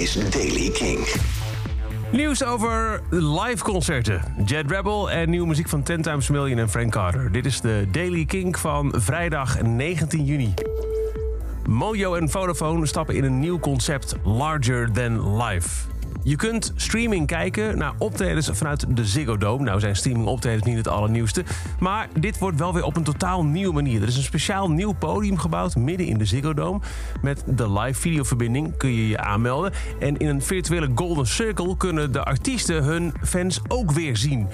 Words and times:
is 0.00 0.30
Daily 0.30 0.70
King. 0.70 1.06
Nieuws 2.12 2.44
over 2.44 3.00
live 3.10 3.64
concerten. 3.64 4.22
Jet 4.44 4.70
Rebel 4.70 5.10
en 5.10 5.30
nieuwe 5.30 5.46
muziek 5.46 5.68
van 5.68 5.82
Ten 5.82 6.02
Times 6.02 6.28
Million 6.28 6.58
en 6.58 6.70
Frank 6.70 6.92
Carter. 6.92 7.32
Dit 7.32 7.46
is 7.46 7.60
de 7.60 7.86
Daily 7.92 8.24
King 8.24 8.58
van 8.58 8.94
vrijdag 8.96 9.62
19 9.62 10.24
juni. 10.24 10.54
Mojo 11.66 12.14
en 12.14 12.30
Vodafone 12.30 12.86
stappen 12.86 13.14
in 13.14 13.24
een 13.24 13.38
nieuw 13.38 13.58
concept 13.58 14.14
Larger 14.24 14.92
Than 14.92 15.36
Life. 15.42 15.68
Je 16.22 16.36
kunt 16.36 16.72
streaming 16.76 17.26
kijken 17.26 17.78
naar 17.78 17.92
optredens 17.98 18.50
vanuit 18.52 18.96
de 18.96 19.04
Ziggo 19.04 19.36
Dome. 19.36 19.64
Nou 19.64 19.80
zijn 19.80 19.96
streaming 19.96 20.26
optredens 20.26 20.64
niet 20.64 20.76
het 20.76 20.88
allernieuwste. 20.88 21.44
Maar 21.78 22.08
dit 22.18 22.38
wordt 22.38 22.58
wel 22.58 22.74
weer 22.74 22.84
op 22.84 22.96
een 22.96 23.02
totaal 23.02 23.44
nieuwe 23.44 23.74
manier. 23.74 24.02
Er 24.02 24.08
is 24.08 24.16
een 24.16 24.22
speciaal 24.22 24.70
nieuw 24.70 24.92
podium 24.92 25.38
gebouwd 25.38 25.76
midden 25.76 26.06
in 26.06 26.18
de 26.18 26.24
Ziggo 26.24 26.54
Dome. 26.54 26.80
Met 27.22 27.44
de 27.46 27.72
live 27.72 28.00
videoverbinding 28.00 28.76
kun 28.76 28.94
je 28.94 29.08
je 29.08 29.18
aanmelden. 29.18 29.72
En 29.98 30.16
in 30.16 30.28
een 30.28 30.42
virtuele 30.42 30.90
Golden 30.94 31.26
Circle 31.26 31.76
kunnen 31.76 32.12
de 32.12 32.24
artiesten 32.24 32.84
hun 32.84 33.14
fans 33.22 33.60
ook 33.68 33.90
weer 33.90 34.16
zien. 34.16 34.48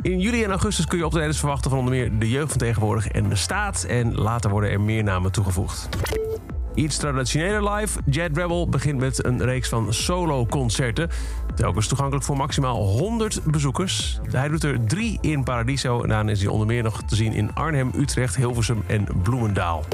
In 0.00 0.20
juli 0.20 0.44
en 0.44 0.50
augustus 0.50 0.86
kun 0.86 0.98
je 0.98 1.04
optredens 1.04 1.38
verwachten 1.38 1.70
van 1.70 1.78
onder 1.78 1.94
meer 1.94 2.18
de 2.18 2.30
jeugd 2.30 2.48
van 2.48 2.58
tegenwoordig 2.58 3.08
en 3.08 3.28
de 3.28 3.36
staat. 3.36 3.84
En 3.84 4.14
later 4.14 4.50
worden 4.50 4.70
er 4.70 4.80
meer 4.80 5.02
namen 5.02 5.32
toegevoegd. 5.32 5.88
Iets 6.74 6.96
traditioneler 6.96 7.72
live. 7.72 8.00
Jet 8.04 8.36
Rebel 8.36 8.68
begint 8.68 8.98
met 8.98 9.24
een 9.24 9.44
reeks 9.44 9.68
van 9.68 9.92
solo-concerten. 9.92 11.10
Telkens 11.54 11.88
toegankelijk 11.88 12.24
voor 12.24 12.36
maximaal 12.36 12.82
100 12.86 13.40
bezoekers. 13.44 14.20
Hij 14.30 14.48
doet 14.48 14.64
er 14.64 14.86
drie 14.86 15.18
in 15.20 15.44
Paradiso. 15.44 16.02
En 16.02 16.08
daarna 16.08 16.30
is 16.30 16.40
hij 16.40 16.50
onder 16.50 16.66
meer 16.66 16.82
nog 16.82 17.02
te 17.02 17.16
zien 17.16 17.32
in 17.32 17.54
Arnhem, 17.54 17.90
Utrecht, 17.96 18.36
Hilversum 18.36 18.82
en 18.86 19.06
Bloemendaal. 19.22 19.84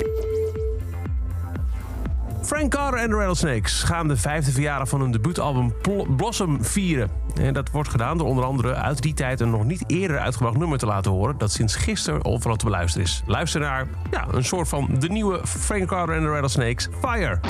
Frank 2.43 2.71
Carter 2.71 3.01
en 3.01 3.11
de 3.11 3.17
Rattlesnakes 3.17 3.83
gaan 3.83 4.09
de 4.09 4.17
vijfde 4.17 4.53
verjaardag 4.53 4.89
van 4.89 5.01
hun 5.01 5.11
debuutalbum 5.11 5.75
Blossom 6.17 6.65
vieren. 6.65 7.11
En 7.41 7.53
dat 7.53 7.71
wordt 7.71 7.89
gedaan 7.89 8.19
door 8.19 8.27
onder 8.27 8.45
andere 8.45 8.75
uit 8.75 9.03
die 9.03 9.15
tijd 9.15 9.41
een 9.41 9.51
nog 9.51 9.65
niet 9.65 9.85
eerder 9.87 10.19
uitgebracht 10.19 10.57
nummer 10.57 10.79
te 10.79 10.87
laten 10.87 11.11
horen... 11.11 11.39
dat 11.39 11.53
sinds 11.53 11.77
gisteren 11.77 12.25
overal 12.25 12.57
te 12.57 12.65
beluisteren 12.65 13.07
is. 13.07 13.23
Luister 13.27 13.61
naar 13.61 13.87
ja, 14.11 14.27
een 14.31 14.45
soort 14.45 14.69
van 14.69 14.89
de 14.99 15.09
nieuwe 15.09 15.41
Frank 15.47 15.89
Carter 15.89 16.17
en 16.17 16.23
de 16.23 16.29
Rattlesnakes, 16.29 16.89
Fire. 17.01 17.41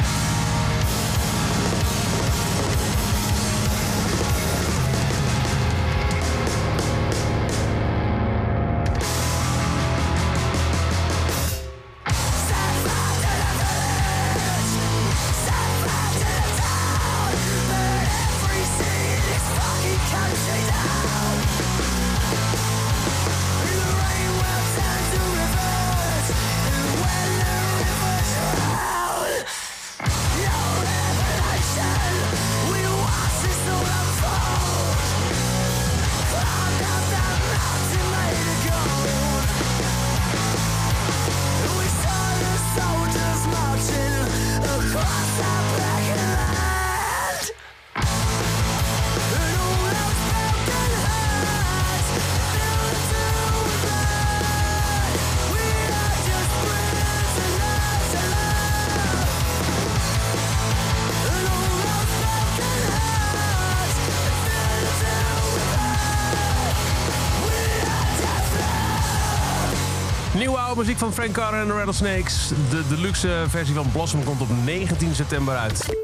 Nieuwe 70.40 70.58
oude 70.58 70.80
muziek 70.80 70.98
van 70.98 71.12
Frank 71.12 71.32
Carter 71.32 71.60
en 71.60 71.66
de 71.66 71.72
Rattlesnakes. 71.72 72.48
De 72.70 72.84
deluxe 72.88 73.44
versie 73.48 73.74
van 73.74 73.90
Blossom 73.92 74.24
komt 74.24 74.40
op 74.40 74.48
19 74.64 75.14
september 75.14 75.56
uit. 75.56 75.96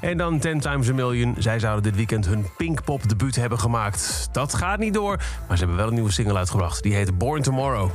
En 0.00 0.16
dan 0.16 0.38
Ten 0.38 0.60
Times 0.60 0.88
a 0.88 0.92
Million. 0.92 1.34
Zij 1.38 1.58
zouden 1.58 1.82
dit 1.82 1.96
weekend 1.96 2.26
hun 2.26 2.46
Pinkpop 2.56 3.08
debuut 3.08 3.36
hebben 3.36 3.58
gemaakt. 3.58 4.28
Dat 4.32 4.54
gaat 4.54 4.78
niet 4.78 4.94
door, 4.94 5.16
maar 5.48 5.56
ze 5.56 5.64
hebben 5.64 5.76
wel 5.76 5.86
een 5.86 5.94
nieuwe 5.94 6.12
single 6.12 6.36
uitgebracht. 6.36 6.82
Die 6.82 6.94
heet 6.94 7.18
Born 7.18 7.42
Tomorrow. 7.42 7.90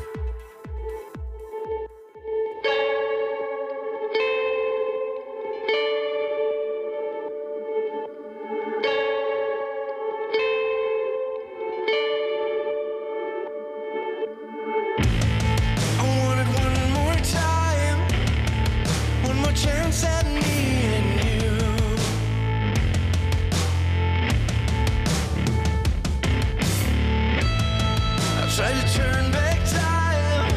Tried 28.59 28.73
to 28.73 28.93
turn 28.93 29.31
back 29.31 29.57
time, 29.69 30.53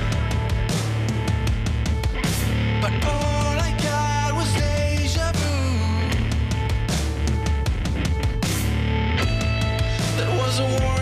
but 2.80 2.92
all 3.06 3.60
I 3.60 3.70
got 3.80 4.34
was 4.34 4.52
deja 4.54 5.30
vu. 5.30 5.54
That 10.16 10.36
was 10.36 10.58
a 10.58 10.64
warning 10.64 11.01